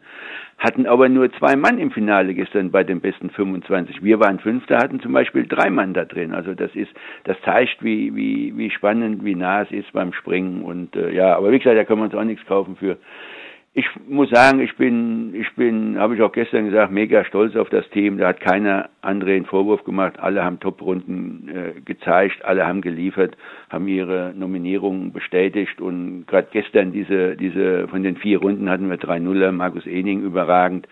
hatten 0.58 0.86
aber 0.86 1.08
nur 1.08 1.32
zwei 1.32 1.56
Mann 1.56 1.78
im 1.78 1.90
Finale 1.90 2.34
gestern 2.34 2.70
bei 2.70 2.84
den 2.84 3.00
besten 3.00 3.30
25. 3.30 4.02
Wir 4.02 4.20
waren 4.20 4.38
Fünfter, 4.38 4.78
hatten 4.78 5.00
zum 5.00 5.12
Beispiel 5.12 5.46
drei 5.46 5.70
Mann 5.70 5.94
da 5.94 6.04
drin. 6.04 6.32
Also 6.32 6.54
das 6.54 6.74
ist, 6.74 6.90
das 7.24 7.36
zeigt, 7.44 7.82
wie, 7.82 8.14
wie, 8.14 8.56
wie 8.56 8.70
spannend, 8.70 9.24
wie 9.24 9.34
nah 9.34 9.62
es 9.62 9.70
ist 9.70 9.92
beim 9.92 10.12
Springen. 10.12 10.62
Und 10.62 10.96
äh, 10.96 11.12
ja, 11.12 11.36
aber 11.36 11.50
wie 11.52 11.58
gesagt, 11.58 11.76
da 11.76 11.84
können 11.84 12.00
wir 12.00 12.04
uns 12.04 12.14
auch 12.14 12.24
nichts 12.24 12.46
kaufen 12.46 12.76
für 12.76 12.96
ich 13.76 13.86
muss 14.08 14.30
sagen, 14.30 14.60
ich 14.60 14.76
bin, 14.76 15.34
ich 15.34 15.52
bin, 15.56 15.98
habe 15.98 16.14
ich 16.14 16.22
auch 16.22 16.30
gestern 16.30 16.66
gesagt, 16.66 16.92
mega 16.92 17.24
stolz 17.24 17.56
auf 17.56 17.68
das 17.70 17.88
Team. 17.90 18.18
Da 18.18 18.28
hat 18.28 18.38
keiner 18.38 18.88
andere 19.02 19.32
einen 19.32 19.46
Vorwurf 19.46 19.82
gemacht. 19.82 20.14
Alle 20.20 20.44
haben 20.44 20.60
Top-Runden 20.60 21.48
äh, 21.48 21.80
gezeigt, 21.80 22.44
alle 22.44 22.68
haben 22.68 22.82
geliefert, 22.82 23.36
haben 23.70 23.88
ihre 23.88 24.32
Nominierungen 24.36 25.12
bestätigt 25.12 25.80
und 25.80 26.24
gerade 26.28 26.46
gestern 26.52 26.92
diese, 26.92 27.36
diese, 27.36 27.88
von 27.88 28.04
den 28.04 28.16
vier 28.16 28.38
Runden 28.38 28.70
hatten 28.70 28.88
wir 28.88 28.96
drei 28.96 29.18
Nuller, 29.18 29.50
Markus 29.50 29.86
Ening 29.86 30.22
überragend 30.22 30.86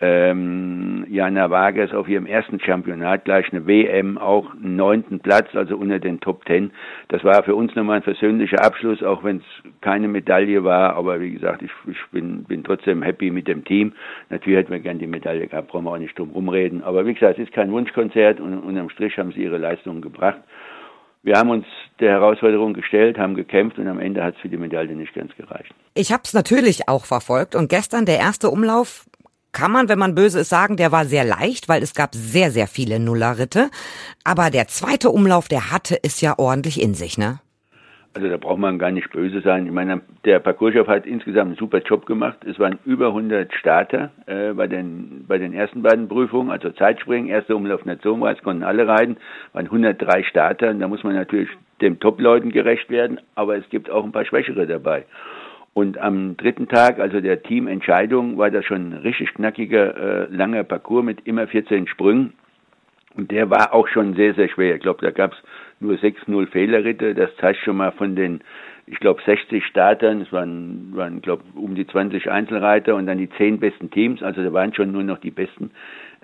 ähm, 0.00 1.06
Jana 1.08 1.50
Vargas 1.50 1.92
auf 1.92 2.08
ihrem 2.08 2.26
ersten 2.26 2.60
Championat 2.60 3.24
gleich 3.24 3.52
eine 3.52 3.66
WM, 3.66 4.16
auch 4.16 4.52
einen 4.52 4.76
neunten 4.76 5.20
Platz, 5.20 5.48
also 5.54 5.76
unter 5.76 5.98
den 5.98 6.20
Top 6.20 6.44
Ten. 6.44 6.70
Das 7.08 7.24
war 7.24 7.42
für 7.42 7.56
uns 7.56 7.74
nochmal 7.74 7.96
ein 7.96 8.02
persönlicher 8.02 8.64
Abschluss, 8.64 9.02
auch 9.02 9.24
wenn 9.24 9.38
es 9.38 9.72
keine 9.80 10.06
Medaille 10.06 10.62
war. 10.62 10.94
Aber 10.94 11.20
wie 11.20 11.32
gesagt, 11.32 11.62
ich, 11.62 11.72
ich 11.90 11.98
bin, 12.12 12.44
bin 12.44 12.62
trotzdem 12.62 13.02
happy 13.02 13.30
mit 13.30 13.48
dem 13.48 13.64
Team. 13.64 13.92
Natürlich 14.30 14.60
hätten 14.60 14.72
wir 14.72 14.80
gern 14.80 14.98
die 14.98 15.06
Medaille 15.06 15.46
gehabt, 15.48 15.68
brauchen 15.68 15.84
wir 15.84 15.92
auch 15.92 15.98
nicht 15.98 16.18
drum 16.18 16.30
rumreden. 16.30 16.84
Aber 16.84 17.04
wie 17.04 17.14
gesagt, 17.14 17.38
es 17.38 17.48
ist 17.48 17.52
kein 17.52 17.72
Wunschkonzert 17.72 18.40
und 18.40 18.56
unterm 18.58 18.90
Strich 18.90 19.18
haben 19.18 19.32
sie 19.32 19.42
ihre 19.42 19.58
Leistungen 19.58 20.00
gebracht. 20.00 20.38
Wir 21.24 21.36
haben 21.36 21.50
uns 21.50 21.66
der 21.98 22.12
Herausforderung 22.12 22.74
gestellt, 22.74 23.18
haben 23.18 23.34
gekämpft 23.34 23.78
und 23.78 23.88
am 23.88 23.98
Ende 23.98 24.22
hat 24.22 24.36
es 24.36 24.40
für 24.40 24.48
die 24.48 24.56
Medaille 24.56 24.94
nicht 24.94 25.14
ganz 25.14 25.34
gereicht. 25.36 25.74
Ich 25.94 26.12
habe 26.12 26.22
es 26.24 26.32
natürlich 26.32 26.88
auch 26.88 27.04
verfolgt 27.04 27.56
und 27.56 27.68
gestern 27.68 28.06
der 28.06 28.18
erste 28.18 28.50
Umlauf 28.50 29.07
kann 29.58 29.72
man, 29.72 29.88
wenn 29.88 29.98
man 29.98 30.14
böse 30.14 30.40
ist, 30.40 30.50
sagen, 30.50 30.76
der 30.76 30.92
war 30.92 31.04
sehr 31.04 31.24
leicht, 31.24 31.68
weil 31.68 31.82
es 31.82 31.92
gab 31.92 32.14
sehr, 32.14 32.52
sehr 32.52 32.68
viele 32.68 33.00
Nullerritte. 33.00 33.70
Aber 34.22 34.50
der 34.50 34.68
zweite 34.68 35.10
Umlauf, 35.10 35.48
der 35.48 35.72
hatte 35.72 35.98
es 36.04 36.20
ja 36.20 36.34
ordentlich 36.38 36.80
in 36.80 36.94
sich, 36.94 37.18
ne? 37.18 37.40
Also 38.14 38.28
da 38.28 38.36
braucht 38.36 38.58
man 38.58 38.78
gar 38.78 38.92
nicht 38.92 39.10
böse 39.10 39.40
sein. 39.40 39.66
Ich 39.66 39.72
meine, 39.72 40.00
der 40.24 40.38
Parcourschef 40.38 40.86
hat 40.86 41.06
insgesamt 41.06 41.48
einen 41.48 41.56
super 41.56 41.80
Job 41.80 42.06
gemacht. 42.06 42.38
Es 42.44 42.58
waren 42.58 42.78
über 42.84 43.08
100 43.08 43.52
Starter 43.52 44.10
äh, 44.26 44.52
bei 44.52 44.68
den 44.68 45.24
bei 45.26 45.38
den 45.38 45.52
ersten 45.52 45.82
beiden 45.82 46.08
Prüfungen, 46.08 46.50
also 46.50 46.70
Zeitspringen, 46.70 47.28
erster 47.28 47.56
Umlauf 47.56 47.84
Nationenpreis, 47.84 48.42
konnten 48.42 48.62
alle 48.62 48.86
reiten, 48.86 49.16
waren 49.52 49.66
103 49.66 50.22
Starter. 50.24 50.70
Und 50.70 50.78
da 50.78 50.88
muss 50.88 51.02
man 51.02 51.14
natürlich 51.14 51.50
dem 51.80 51.98
Top-Leuten 51.98 52.50
gerecht 52.50 52.90
werden, 52.90 53.20
aber 53.34 53.56
es 53.56 53.68
gibt 53.70 53.90
auch 53.90 54.04
ein 54.04 54.12
paar 54.12 54.24
Schwächere 54.24 54.66
dabei. 54.66 55.04
Und 55.78 55.96
am 55.96 56.36
dritten 56.36 56.66
Tag, 56.66 56.98
also 56.98 57.20
der 57.20 57.40
Teamentscheidung, 57.40 58.36
war 58.36 58.50
das 58.50 58.64
schon 58.64 58.88
ein 58.88 58.92
richtig 58.94 59.32
knackiger, 59.34 59.96
äh, 59.96 60.26
langer 60.28 60.64
Parcours 60.64 61.04
mit 61.04 61.24
immer 61.24 61.46
14 61.46 61.86
Sprüngen. 61.86 62.32
Und 63.14 63.30
der 63.30 63.48
war 63.48 63.72
auch 63.72 63.86
schon 63.86 64.14
sehr, 64.14 64.34
sehr 64.34 64.48
schwer. 64.48 64.74
Ich 64.74 64.82
glaube, 64.82 65.06
da 65.06 65.12
gab 65.12 65.34
es 65.34 65.38
nur 65.78 65.94
6-0 65.94 66.48
Fehlerritte. 66.48 67.14
Das 67.14 67.30
zeigt 67.36 67.60
schon 67.60 67.76
mal 67.76 67.92
von 67.92 68.16
den, 68.16 68.40
ich 68.88 68.98
glaube, 68.98 69.22
60 69.24 69.64
Startern, 69.66 70.22
es 70.22 70.32
waren, 70.32 70.90
waren 70.96 71.22
glaube 71.22 71.44
um 71.54 71.76
die 71.76 71.86
20 71.86 72.28
Einzelreiter 72.28 72.96
und 72.96 73.06
dann 73.06 73.18
die 73.18 73.30
10 73.30 73.60
besten 73.60 73.88
Teams. 73.92 74.20
Also 74.20 74.42
da 74.42 74.52
waren 74.52 74.74
schon 74.74 74.90
nur 74.90 75.04
noch 75.04 75.18
die 75.18 75.30
besten. 75.30 75.70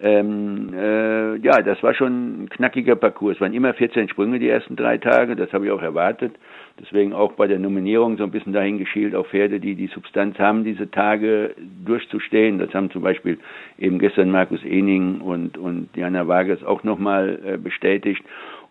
Ähm, 0.03 0.75
äh, 0.75 1.37
ja, 1.37 1.63
das 1.63 1.81
war 1.85 1.95
schon 1.95 2.43
ein 2.43 2.49
knackiger 2.49 2.97
Parcours. 2.97 3.37
Es 3.37 3.41
waren 3.41 3.55
immer 3.55 3.73
14 3.73 4.09
Sprünge 4.09 4.41
die 4.41 4.49
ersten 4.49 4.75
drei 4.75 4.99
Tage, 4.99 5.37
das 5.37 5.53
habe 5.53 5.67
ich 5.67 5.71
auch 5.71 5.83
erwartet. 5.83 6.35
Deswegen 6.81 7.13
auch 7.13 7.33
bei 7.33 7.47
der 7.47 7.61
Nominierung 7.61 8.17
so 8.17 8.25
ein 8.25 8.33
bisschen 8.33 8.53
dahin 8.53 8.79
geschielt, 8.79 9.15
auf 9.15 9.29
Pferde, 9.29 9.61
die 9.61 9.77
die 9.77 9.87
Substanz 9.87 10.39
haben, 10.39 10.65
diese 10.65 10.91
Tage 10.91 11.55
durchzustehen. 11.85 12.59
Das 12.59 12.75
haben 12.75 12.91
zum 12.91 13.03
Beispiel 13.03 13.39
eben 13.79 14.01
gestern 14.01 14.31
Markus 14.31 14.65
Ening 14.65 15.21
und, 15.21 15.57
und 15.57 15.89
Jana 15.97 16.27
Vargas 16.27 16.65
auch 16.65 16.83
nochmal 16.83 17.39
äh, 17.45 17.57
bestätigt. 17.59 18.25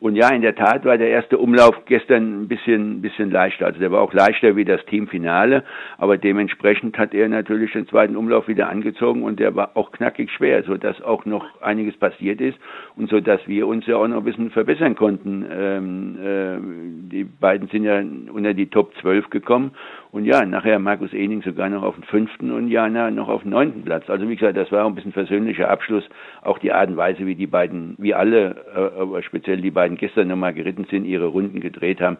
Und 0.03 0.17
ja, 0.17 0.27
in 0.31 0.41
der 0.41 0.53
Tat 0.53 0.83
war 0.83 0.97
der 0.97 1.07
erste 1.07 1.37
Umlauf 1.37 1.85
gestern 1.85 2.41
ein 2.41 2.47
bisschen, 2.49 3.01
bisschen 3.01 3.31
leichter. 3.31 3.67
Also 3.67 3.79
der 3.79 3.89
war 3.89 4.01
auch 4.01 4.11
leichter 4.11 4.57
wie 4.57 4.65
das 4.65 4.83
Teamfinale, 4.87 5.63
aber 5.97 6.17
dementsprechend 6.17 6.97
hat 6.97 7.13
er 7.13 7.29
natürlich 7.29 7.71
den 7.71 7.87
zweiten 7.87 8.17
Umlauf 8.17 8.49
wieder 8.49 8.67
angezogen 8.67 9.23
und 9.23 9.39
der 9.39 9.55
war 9.55 9.77
auch 9.77 9.93
knackig 9.93 10.29
schwer, 10.29 10.61
so 10.63 10.75
dass 10.75 11.01
auch 11.01 11.23
noch 11.23 11.45
einiges 11.61 11.95
passiert 11.95 12.41
ist 12.41 12.57
und 12.97 13.09
so 13.09 13.21
dass 13.21 13.47
wir 13.47 13.65
uns 13.65 13.87
ja 13.87 13.95
auch 13.95 14.09
noch 14.09 14.17
ein 14.17 14.23
bisschen 14.25 14.51
verbessern 14.51 14.95
konnten. 14.95 15.45
Ähm, 15.49 16.17
äh, 16.21 17.09
die 17.09 17.23
beiden 17.23 17.69
sind 17.69 17.85
ja 17.85 18.03
unter 18.33 18.53
die 18.53 18.67
Top 18.67 18.93
12 18.99 19.29
gekommen 19.29 19.71
und 20.13 20.25
ja, 20.25 20.45
nachher 20.45 20.77
Markus 20.77 21.11
Ening 21.11 21.41
sogar 21.41 21.69
noch 21.69 21.81
auf 21.81 21.95
dem 21.95 22.03
fünften 22.03 22.51
und 22.51 22.67
Jana 22.67 23.09
noch 23.09 23.29
auf 23.29 23.41
dem 23.41 23.49
neunten 23.49 23.83
Platz. 23.83 24.07
Also 24.11 24.29
wie 24.29 24.35
gesagt, 24.35 24.55
das 24.55 24.71
war 24.71 24.85
ein 24.85 24.93
bisschen 24.93 25.11
versöhnlicher 25.11 25.71
Abschluss. 25.71 26.03
Auch 26.43 26.59
die 26.59 26.71
Art 26.71 26.87
und 26.89 26.97
Weise, 26.97 27.25
wie 27.25 27.33
die 27.33 27.47
beiden, 27.47 27.95
wie 27.97 28.13
alle, 28.13 28.63
äh, 28.75 29.01
aber 29.01 29.23
speziell 29.23 29.59
die 29.59 29.71
beiden 29.71 29.97
gestern 29.97 30.27
nochmal 30.27 30.53
geritten 30.53 30.85
sind, 30.91 31.05
ihre 31.05 31.25
Runden 31.25 31.61
gedreht 31.61 31.99
haben. 31.99 32.17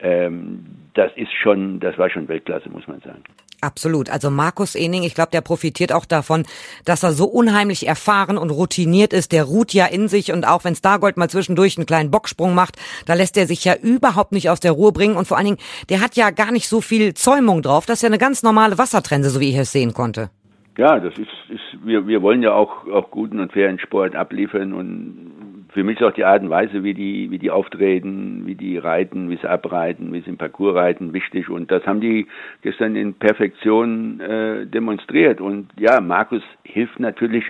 Ähm, 0.00 0.64
das 0.94 1.12
ist 1.14 1.32
schon, 1.32 1.78
das 1.78 1.96
war 1.96 2.10
schon 2.10 2.26
Weltklasse, 2.26 2.70
muss 2.70 2.88
man 2.88 2.98
sagen. 3.02 3.22
Absolut. 3.60 4.08
Also 4.08 4.30
Markus 4.30 4.76
Ening, 4.76 5.02
ich 5.02 5.14
glaube, 5.14 5.30
der 5.32 5.40
profitiert 5.40 5.92
auch 5.92 6.04
davon, 6.04 6.44
dass 6.84 7.02
er 7.02 7.12
so 7.12 7.24
unheimlich 7.24 7.88
erfahren 7.88 8.38
und 8.38 8.50
routiniert 8.50 9.12
ist. 9.12 9.32
Der 9.32 9.44
ruht 9.44 9.72
ja 9.72 9.86
in 9.86 10.06
sich 10.06 10.32
und 10.32 10.46
auch 10.46 10.62
wenn 10.62 10.76
Stargold 10.76 11.16
mal 11.16 11.28
zwischendurch 11.28 11.76
einen 11.76 11.86
kleinen 11.86 12.12
Bocksprung 12.12 12.54
macht, 12.54 12.76
da 13.06 13.14
lässt 13.14 13.36
er 13.36 13.46
sich 13.48 13.64
ja 13.64 13.74
überhaupt 13.74 14.30
nicht 14.30 14.48
aus 14.48 14.60
der 14.60 14.72
Ruhe 14.72 14.92
bringen. 14.92 15.16
Und 15.16 15.26
vor 15.26 15.36
allen 15.36 15.46
Dingen, 15.46 15.58
der 15.88 16.00
hat 16.00 16.14
ja 16.14 16.30
gar 16.30 16.52
nicht 16.52 16.68
so 16.68 16.80
viel 16.80 17.14
Zäumung 17.14 17.62
drauf. 17.62 17.84
Das 17.84 17.98
ist 17.98 18.02
ja 18.02 18.08
eine 18.08 18.18
ganz 18.18 18.44
normale 18.44 18.78
Wassertrense, 18.78 19.30
so 19.30 19.40
wie 19.40 19.50
ich 19.50 19.56
es 19.56 19.72
sehen 19.72 19.92
konnte. 19.92 20.30
Ja, 20.76 21.00
das 21.00 21.14
ist, 21.18 21.28
ist 21.48 21.84
wir, 21.84 22.06
wir 22.06 22.22
wollen 22.22 22.40
ja 22.40 22.52
auch, 22.52 22.86
auch 22.86 23.10
guten 23.10 23.40
und 23.40 23.52
fairen 23.52 23.80
Sport 23.80 24.14
abliefern 24.14 24.72
und 24.72 25.32
für 25.78 25.84
mich 25.84 26.00
ist 26.00 26.04
auch 26.04 26.12
die 26.12 26.24
Art 26.24 26.42
und 26.42 26.50
Weise, 26.50 26.82
wie 26.82 26.92
die, 26.92 27.30
wie 27.30 27.38
die 27.38 27.52
auftreten, 27.52 28.42
wie 28.46 28.56
die 28.56 28.78
reiten, 28.78 29.30
wie 29.30 29.36
sie 29.36 29.48
abreiten, 29.48 30.12
wie 30.12 30.22
sie 30.22 30.30
im 30.30 30.36
Parcours 30.36 30.74
reiten, 30.74 31.12
wichtig. 31.12 31.48
Und 31.48 31.70
das 31.70 31.86
haben 31.86 32.00
die 32.00 32.26
gestern 32.62 32.96
in 32.96 33.14
Perfektion 33.14 34.18
äh, 34.18 34.66
demonstriert. 34.66 35.40
Und 35.40 35.68
ja, 35.78 36.00
Markus 36.00 36.42
hilft 36.64 36.98
natürlich 36.98 37.44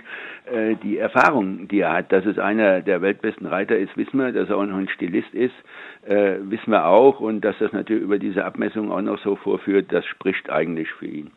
äh, 0.45 0.75
die 0.83 0.99
Erfahrung, 0.99 1.67
die 1.69 1.79
er 1.79 1.93
hat. 1.93 2.11
Dass 2.11 2.23
es 2.27 2.37
einer 2.37 2.81
der 2.81 3.01
weltbesten 3.01 3.47
Reiter 3.47 3.75
ist, 3.75 3.97
wissen 3.97 4.19
wir. 4.19 4.31
Dass 4.31 4.47
er 4.47 4.57
auch 4.57 4.65
noch 4.67 4.77
ein 4.77 4.89
Stilist 4.89 5.33
ist, 5.33 5.55
äh, 6.05 6.35
wissen 6.41 6.69
wir 6.69 6.85
auch. 6.85 7.19
Und 7.19 7.41
dass 7.41 7.57
das 7.57 7.73
natürlich 7.73 8.03
über 8.03 8.19
diese 8.19 8.45
Abmessung 8.45 8.91
auch 8.91 9.01
noch 9.01 9.17
so 9.23 9.37
vorführt, 9.37 9.87
das 9.89 10.05
spricht 10.05 10.51
eigentlich 10.51 10.91
für 10.91 11.07
ihn. 11.07 11.31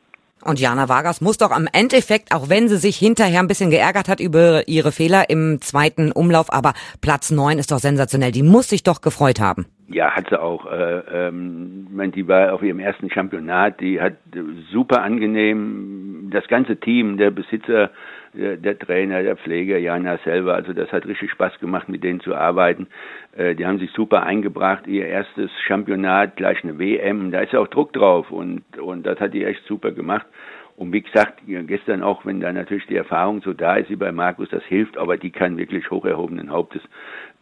Und 0.45 0.61
Jana 0.61 0.89
Vargas 0.89 1.21
muss 1.21 1.39
doch 1.39 1.51
am 1.51 1.69
Endeffekt, 1.73 2.35
auch 2.35 2.49
wenn 2.49 2.69
sie 2.69 2.77
sich 2.77 2.97
hinterher 2.97 3.41
ein 3.41 3.49
bisschen 3.49 3.71
geärgert 3.71 4.09
hat 4.09 4.21
über 4.21 4.67
ihre 4.67 4.91
Fehler 4.91 5.31
im 5.31 5.61
zweiten 5.61 6.11
Umlauf, 6.11 6.53
aber 6.53 6.73
Platz 7.01 7.31
neun 7.31 7.59
ist 7.59 7.71
doch 7.71 7.79
sensationell. 7.79 8.33
Die 8.33 8.43
muss 8.43 8.69
sich 8.69 8.83
doch 8.83 9.01
gefreut 9.01 9.41
haben. 9.41 9.67
Ja, 9.89 10.11
hat 10.11 10.31
sie 10.31 10.41
auch. 10.41 10.67
Äh, 10.67 11.29
ähm, 11.29 12.13
die 12.15 12.27
war 12.27 12.55
auf 12.55 12.63
ihrem 12.63 12.81
ersten 12.81 13.11
Championat, 13.11 13.81
die 13.81 14.01
hat 14.01 14.15
super 14.71 15.03
angenehm, 15.03 16.31
das 16.33 16.49
ganze 16.49 16.77
Team, 16.77 17.19
der 17.19 17.31
Besitzer, 17.31 17.91
der, 18.35 18.57
der 18.57 18.79
Trainer, 18.79 19.23
der 19.23 19.37
Pfleger, 19.37 19.79
Jana 19.79 20.19
selber, 20.25 20.55
also 20.55 20.73
das 20.73 20.91
hat 20.93 21.07
richtig 21.07 21.31
Spaß 21.31 21.59
gemacht, 21.61 21.89
mit 21.89 22.03
denen 22.03 22.21
zu 22.21 22.35
arbeiten. 22.35 22.89
Äh, 23.37 23.55
die 23.55 23.67
haben 23.67 23.79
sich 23.79 23.91
super 23.93 24.23
eingebracht, 24.25 24.87
ihr 24.87 25.07
erstes 25.07 25.51
Championat, 25.67 26.37
gleich 26.37 26.63
eine 26.65 26.79
WM, 26.79 27.31
da 27.31 27.41
ist 27.41 27.53
ja 27.53 27.61
auch 27.61 27.69
Druck 27.69 27.93
drauf 27.93 28.31
und, 28.31 28.63
und 28.79 29.05
das 29.05 29.21
hat 29.21 29.35
die 29.35 29.45
echt 29.45 29.65
super 29.67 29.93
gemacht. 29.93 30.27
Und 30.77 30.93
wie 30.93 31.03
gesagt, 31.03 31.43
gestern 31.47 32.03
auch, 32.03 32.25
wenn 32.25 32.41
da 32.41 32.53
natürlich 32.53 32.87
die 32.87 32.97
Erfahrung 32.97 33.43
so 33.43 33.53
da 33.53 33.77
ist 33.77 33.91
wie 33.91 33.97
bei 33.97 34.13
Markus, 34.13 34.49
das 34.51 34.65
hilft, 34.65 34.97
aber 34.97 35.17
die 35.17 35.31
kann 35.31 35.57
wirklich 35.57 35.91
hoch 35.91 36.05
erhobenen 36.05 36.51
Hauptes 36.51 36.83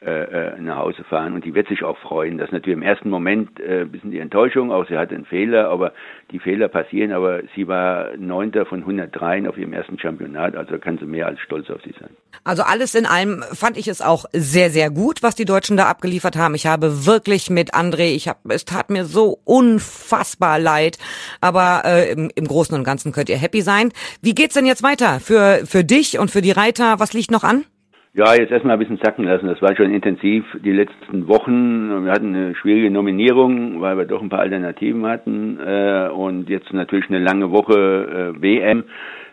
äh, 0.03 0.55
äh, 0.55 0.59
nach 0.59 0.79
Hause 0.79 1.05
fahren 1.05 1.35
und 1.35 1.45
die 1.45 1.55
wird 1.55 1.69
sich 1.69 1.85
auch 1.85 1.99
freuen. 1.99 2.39
Das 2.39 2.47
ist 2.47 2.53
natürlich 2.53 2.79
im 2.79 2.83
ersten 2.83 3.11
Moment 3.11 3.61
äh, 3.61 3.83
ein 3.83 3.93
bisschen 3.93 4.11
die 4.11 4.19
Enttäuschung, 4.19 4.73
auch 4.73 4.89
sie 4.89 4.97
hatte 4.97 5.15
einen 5.15 5.27
Fehler, 5.27 5.69
aber 5.69 5.93
die 6.31 6.39
Fehler 6.39 6.69
passieren, 6.69 7.13
aber 7.13 7.43
sie 7.55 7.69
war 7.69 8.17
Neunter 8.17 8.65
von 8.65 8.81
103 8.81 9.47
auf 9.47 9.59
ihrem 9.59 9.75
ersten 9.75 9.99
Championat, 9.99 10.57
also 10.57 10.79
kann 10.79 10.97
sie 10.97 11.05
mehr 11.05 11.27
als 11.27 11.39
stolz 11.41 11.69
auf 11.69 11.83
sie 11.83 11.95
sein. 12.01 12.09
Also 12.45 12.63
alles 12.63 12.95
in 12.95 13.05
allem 13.05 13.43
fand 13.53 13.77
ich 13.77 13.89
es 13.89 14.01
auch 14.01 14.25
sehr, 14.33 14.71
sehr 14.71 14.89
gut, 14.89 15.23
was 15.23 15.35
die 15.35 15.45
Deutschen 15.45 15.77
da 15.77 15.91
abgeliefert 15.91 16.35
haben. 16.35 16.55
Ich 16.55 16.67
habe 16.67 17.05
wirklich 17.05 17.51
mit 17.51 17.75
André, 17.75 18.15
ich 18.15 18.27
habe, 18.27 18.39
es 18.49 18.65
tat 18.65 18.89
mir 18.89 19.05
so 19.05 19.39
unfassbar 19.45 20.59
leid, 20.59 20.97
aber 21.43 21.83
äh, 21.85 22.11
im, 22.13 22.31
im 22.35 22.47
Großen 22.47 22.75
und 22.75 22.85
Ganzen 22.85 23.13
könnt 23.21 23.29
ihr 23.29 23.37
happy 23.37 23.61
sein. 23.61 23.91
Wie 24.23 24.35
geht's 24.35 24.55
denn 24.55 24.65
jetzt 24.65 24.83
weiter 24.83 25.21
für, 25.21 25.67
für 25.67 25.85
dich 25.85 26.19
und 26.19 26.31
für 26.31 26.41
die 26.41 26.53
Reiter? 26.53 27.01
Was 27.01 27.13
liegt 27.13 27.31
noch 27.31 27.45
an? 27.45 27.65
Ja, 28.15 28.35
jetzt 28.35 28.51
erstmal 28.51 28.77
ein 28.77 28.79
bisschen 28.79 28.99
sacken 29.03 29.25
lassen. 29.25 29.47
Das 29.47 29.61
war 29.61 29.77
schon 29.77 29.93
intensiv 29.93 30.47
die 30.65 30.73
letzten 30.73 31.29
Wochen. 31.29 32.07
Wir 32.07 32.13
hatten 32.13 32.35
eine 32.35 32.55
schwierige 32.55 32.91
Nominierung, 32.91 33.83
weil 33.83 33.99
wir 33.99 34.07
doch 34.07 34.23
ein 34.23 34.31
paar 34.31 34.41
Alternativen 34.41 35.05
hatten. 35.07 35.61
Äh, 35.61 36.09
und 36.09 36.49
jetzt 36.49 36.73
natürlich 36.73 37.11
eine 37.11 37.19
lange 37.19 37.51
Woche 37.51 38.33
äh, 38.39 38.41
WM. 38.41 38.85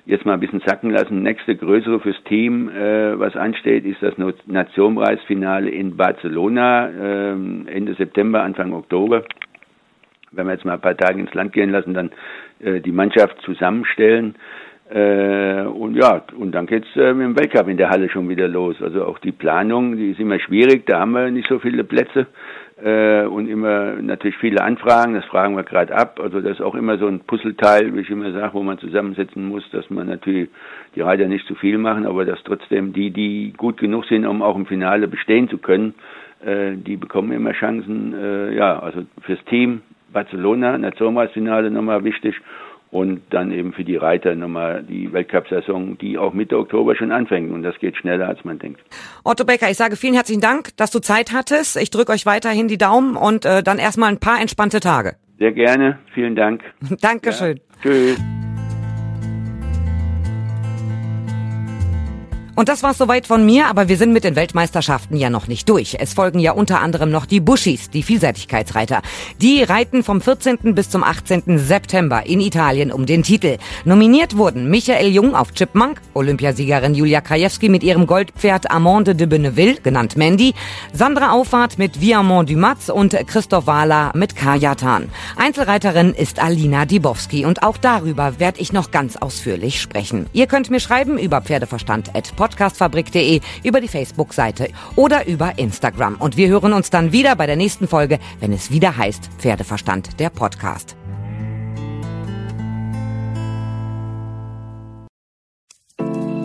Jetzt 0.05 0.25
mal 0.25 0.33
ein 0.33 0.41
bisschen 0.41 0.61
sacken 0.65 0.89
lassen. 0.89 1.23
Nächste 1.23 1.55
größere 1.55 2.01
fürs 2.01 2.21
Team, 2.25 2.69
äh, 2.69 3.17
was 3.17 3.37
ansteht, 3.37 3.85
ist 3.85 4.03
das 4.03 4.15
Nationenpreisfinale 4.47 5.69
in 5.69 5.95
Barcelona 5.95 6.89
ähm, 6.89 7.67
Ende 7.67 7.93
September, 7.93 8.43
Anfang 8.43 8.73
Oktober. 8.73 9.23
Wenn 10.31 10.45
wir 10.45 10.53
jetzt 10.53 10.65
mal 10.65 10.73
ein 10.73 10.81
paar 10.81 10.97
Tage 10.97 11.21
ins 11.21 11.33
Land 11.33 11.53
gehen 11.53 11.71
lassen, 11.71 11.93
dann 11.93 12.11
die 12.59 12.91
Mannschaft 12.91 13.39
zusammenstellen. 13.41 14.35
Äh, 14.89 15.63
und 15.63 15.95
ja, 15.95 16.23
und 16.37 16.53
dann 16.53 16.65
geht's 16.65 16.87
äh, 16.95 17.13
mit 17.13 17.25
dem 17.25 17.37
Weltcup 17.37 17.67
in 17.67 17.75
der 17.75 17.89
Halle 17.89 18.09
schon 18.09 18.29
wieder 18.29 18.47
los. 18.47 18.81
Also 18.81 19.03
auch 19.03 19.19
die 19.19 19.33
Planung, 19.33 19.97
die 19.97 20.11
ist 20.11 20.19
immer 20.19 20.39
schwierig, 20.39 20.85
da 20.85 21.01
haben 21.01 21.11
wir 21.11 21.29
nicht 21.29 21.49
so 21.49 21.59
viele 21.59 21.83
Plätze 21.83 22.27
äh, 22.81 23.25
und 23.25 23.49
immer 23.49 23.95
natürlich 24.01 24.37
viele 24.37 24.63
Anfragen, 24.63 25.13
das 25.13 25.25
fragen 25.25 25.57
wir 25.57 25.63
gerade 25.63 25.93
ab. 25.93 26.21
Also 26.23 26.39
das 26.39 26.53
ist 26.53 26.61
auch 26.61 26.75
immer 26.75 26.97
so 26.97 27.07
ein 27.07 27.19
Puzzleteil, 27.19 27.93
wie 27.93 27.99
ich 27.99 28.09
immer 28.09 28.31
sage, 28.31 28.53
wo 28.53 28.63
man 28.63 28.77
zusammensetzen 28.77 29.45
muss, 29.45 29.69
dass 29.71 29.89
man 29.89 30.07
natürlich 30.07 30.49
die 30.95 31.01
Reiter 31.01 31.27
nicht 31.27 31.45
zu 31.47 31.55
viel 31.55 31.77
machen, 31.77 32.05
aber 32.05 32.23
dass 32.23 32.41
trotzdem 32.45 32.93
die, 32.93 33.11
die 33.11 33.53
gut 33.57 33.77
genug 33.77 34.05
sind, 34.05 34.25
um 34.25 34.41
auch 34.41 34.55
im 34.55 34.67
Finale 34.67 35.09
bestehen 35.09 35.49
zu 35.49 35.57
können, 35.57 35.95
äh, 36.45 36.77
die 36.77 36.95
bekommen 36.95 37.33
immer 37.33 37.51
Chancen. 37.51 38.13
Äh, 38.13 38.55
ja, 38.55 38.79
also 38.79 39.01
fürs 39.21 39.43
Team 39.45 39.81
Barcelona, 40.17 40.77
Nationalfinale 40.79 41.69
nochmal 41.69 42.03
wichtig 42.03 42.33
und 42.89 43.21
dann 43.29 43.51
eben 43.51 43.71
für 43.73 43.83
die 43.83 43.97
Reiter 43.97 44.33
nochmal 44.33 44.83
die 44.83 45.13
Weltcup-Saison, 45.13 45.97
die 45.99 46.17
auch 46.17 46.33
Mitte 46.33 46.57
Oktober 46.57 46.95
schon 46.95 47.11
anfängt 47.11 47.51
und 47.51 47.61
das 47.61 47.77
geht 47.79 47.97
schneller, 47.97 48.27
als 48.27 48.43
man 48.43 48.57
denkt. 48.57 48.81
Otto 49.23 49.45
Becker, 49.45 49.69
ich 49.69 49.77
sage 49.77 49.95
vielen 49.95 50.15
herzlichen 50.15 50.41
Dank, 50.41 50.75
dass 50.77 50.89
du 50.89 50.99
Zeit 50.99 51.33
hattest. 51.33 51.77
Ich 51.77 51.91
drücke 51.91 52.11
euch 52.13 52.25
weiterhin 52.25 52.67
die 52.67 52.79
Daumen 52.79 53.15
und 53.15 53.45
äh, 53.45 53.61
dann 53.61 53.77
erstmal 53.77 54.09
ein 54.09 54.19
paar 54.19 54.41
entspannte 54.41 54.79
Tage. 54.79 55.17
Sehr 55.37 55.51
gerne, 55.51 55.99
vielen 56.15 56.35
Dank. 56.35 56.63
Dankeschön. 57.01 57.57
Ja, 57.57 57.91
tschüss. 57.91 58.36
Und 62.57 62.69
das 62.69 62.81
war's 62.81 62.97
soweit 62.97 63.27
von 63.27 63.45
mir, 63.45 63.67
aber 63.67 63.87
wir 63.87 63.97
sind 63.97 64.13
mit 64.13 64.23
den 64.23 64.35
Weltmeisterschaften 64.35 65.15
ja 65.15 65.29
noch 65.29 65.47
nicht 65.47 65.69
durch. 65.69 65.97
Es 65.99 66.15
folgen 66.15 66.39
ja 66.39 66.53
unter 66.53 66.81
anderem 66.81 67.11
noch 67.11 67.27
die 67.27 67.39
Bushis, 67.39 67.91
die 67.91 68.01
Vielseitigkeitsreiter. 68.01 69.03
Die 69.39 69.61
reiten 69.61 70.01
vom 70.01 70.21
14. 70.21 70.73
bis 70.73 70.89
zum 70.89 71.03
18. 71.03 71.59
September 71.59 72.25
in 72.25 72.41
Italien 72.41 72.91
um 72.91 73.05
den 73.05 73.21
Titel. 73.21 73.59
Nominiert 73.85 74.37
wurden 74.37 74.71
Michael 74.71 75.09
Jung 75.09 75.35
auf 75.35 75.53
Chipmunk, 75.53 76.01
Olympiasiegerin 76.15 76.95
Julia 76.95 77.21
Krajewski 77.21 77.69
mit 77.69 77.83
ihrem 77.83 78.07
Goldpferd 78.07 78.71
Amande 78.71 79.13
de 79.13 79.27
Benneville, 79.27 79.79
genannt 79.83 80.17
Mandy, 80.17 80.55
Sandra 80.93 81.33
Auffahrt 81.33 81.77
mit 81.77 82.01
Viamont 82.01 82.49
Dumas 82.49 82.89
und 82.89 83.15
Christoph 83.27 83.67
Wahler 83.67 84.13
mit 84.15 84.35
Kajatan. 84.35 85.09
Einzelreiterin 85.35 86.15
ist 86.15 86.39
Alina 86.41 86.85
Dibowski 86.87 87.45
und 87.45 87.61
auch 87.61 87.77
darüber 87.77 88.39
werde 88.39 88.61
ich 88.61 88.73
noch 88.73 88.89
ganz 88.89 89.15
ausführlich 89.15 89.79
sprechen. 89.79 90.25
Ihr 90.33 90.47
könnt 90.47 90.71
mir 90.71 90.79
schreiben 90.79 91.19
über 91.19 91.41
Pferdeverstand@ 91.41 92.46
podcastfabrik.de, 92.47 93.41
über 93.63 93.81
die 93.81 93.87
Facebook-Seite 93.87 94.69
oder 94.95 95.27
über 95.27 95.57
Instagram. 95.57 96.15
Und 96.15 96.37
wir 96.37 96.47
hören 96.47 96.73
uns 96.73 96.89
dann 96.89 97.11
wieder 97.11 97.35
bei 97.35 97.45
der 97.45 97.57
nächsten 97.57 97.87
Folge, 97.87 98.19
wenn 98.39 98.53
es 98.53 98.71
wieder 98.71 98.95
heißt 98.95 99.29
Pferdeverstand, 99.37 100.19
der 100.19 100.29
Podcast. 100.29 100.95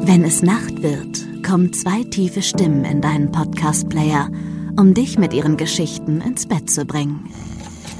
Wenn 0.04 0.24
es 0.24 0.42
Nacht 0.42 0.82
wird, 0.82 1.44
kommen 1.46 1.72
zwei 1.72 2.02
tiefe 2.02 2.42
Stimmen 2.42 2.84
in 2.84 3.00
deinen 3.00 3.30
Podcast-Player, 3.30 4.28
um 4.78 4.94
dich 4.94 5.18
mit 5.18 5.32
ihren 5.32 5.56
Geschichten 5.56 6.20
ins 6.20 6.46
Bett 6.46 6.68
zu 6.68 6.84
bringen. 6.84 7.30